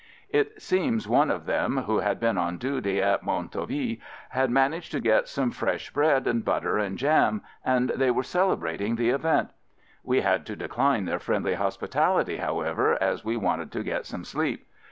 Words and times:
It 0.31 0.59
seems 0.59 1.07
one 1.07 1.29
of 1.29 1.45
them, 1.45 1.77
who 1.85 1.99
had 1.99 2.19
been 2.19 2.35
on 2.35 2.57
duty 2.57 2.99
at 3.03 3.21
Montau 3.21 3.67
FIELD 3.67 3.69
SERVICE 3.69 3.69
73 3.69 3.95
ville, 3.97 4.05
had 4.31 4.49
managed 4.49 4.91
to 4.93 4.99
get 4.99 5.27
some 5.27 5.51
fresh 5.51 5.91
bread 5.93 6.25
and 6.25 6.43
butter 6.43 6.79
and 6.79 6.97
jam, 6.97 7.43
and 7.63 7.89
they 7.91 8.09
were 8.09 8.23
cele 8.23 8.57
brating 8.57 8.97
the 8.97 9.11
event! 9.11 9.51
We 10.03 10.21
had 10.21 10.43
to 10.47 10.55
decline 10.55 11.05
their 11.05 11.19
friendly 11.19 11.53
hospitality, 11.53 12.37
however, 12.37 12.97
as 12.99 13.23
we 13.23 13.37
wanted 13.37 13.71
to 13.73 13.83
get 13.83 14.07
some 14.07 14.23
sleep. 14.25 14.65